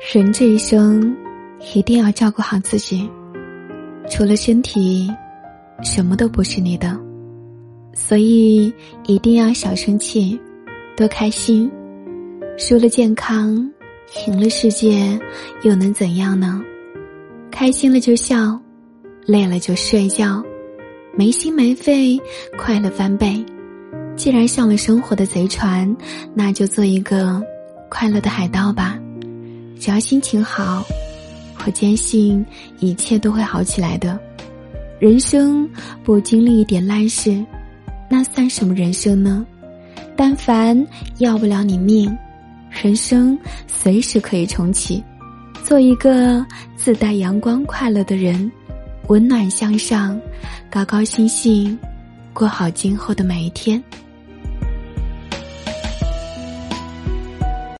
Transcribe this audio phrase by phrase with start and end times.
[0.00, 1.14] 人这一生，
[1.74, 3.10] 一定要照顾好自己。
[4.08, 5.12] 除了身体，
[5.82, 6.96] 什么都不是你的，
[7.94, 8.72] 所以
[9.06, 10.40] 一定要少生气，
[10.96, 11.68] 多开心。
[12.56, 13.56] 输了健康，
[14.28, 15.18] 赢了世界，
[15.62, 16.62] 又能怎样呢？
[17.50, 18.58] 开心了就笑，
[19.26, 20.42] 累了就睡觉，
[21.12, 22.18] 没心没肺，
[22.56, 23.44] 快乐翻倍。
[24.14, 25.94] 既然上了生活的贼船，
[26.34, 27.42] 那就做一个
[27.90, 28.96] 快乐的海盗吧。
[29.80, 30.84] 只要心情好，
[31.64, 32.44] 我坚信
[32.78, 34.18] 一切都会好起来的。
[34.98, 35.68] 人生
[36.02, 37.44] 不经历一点烂事，
[38.10, 39.46] 那算什么人生呢？
[40.16, 40.86] 但凡
[41.18, 42.16] 要不了你命，
[42.70, 43.38] 人生
[43.68, 45.02] 随时可以重启。
[45.64, 46.44] 做一个
[46.76, 48.50] 自带阳光、快乐的人，
[49.06, 50.20] 温暖向上，
[50.68, 51.78] 高高兴兴，
[52.32, 53.82] 过好今后的每一天。